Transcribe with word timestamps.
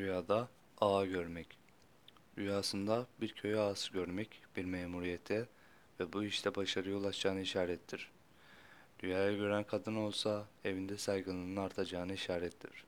Rüyada 0.00 0.48
ağa 0.80 1.06
görmek. 1.06 1.58
Rüyasında 2.38 3.06
bir 3.20 3.28
köy 3.28 3.58
ağası 3.58 3.92
görmek 3.92 4.42
bir 4.56 4.64
memuriyete 4.64 5.48
ve 6.00 6.12
bu 6.12 6.24
işte 6.24 6.54
başarıya 6.54 6.96
ulaşacağını 6.96 7.40
işarettir. 7.40 8.10
Rüyayı 9.04 9.38
gören 9.38 9.64
kadın 9.64 9.94
olsa 9.94 10.44
evinde 10.64 10.96
saygınlığının 10.96 11.56
artacağını 11.56 12.12
işarettir. 12.12 12.84